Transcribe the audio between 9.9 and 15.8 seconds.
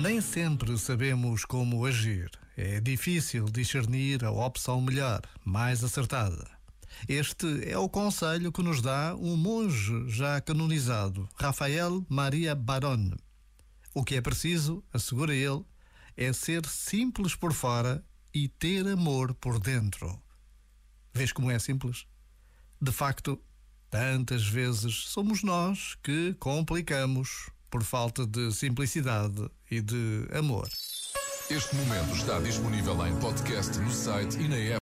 já canonizado, Rafael Maria Barone. O que é preciso, assegura ele,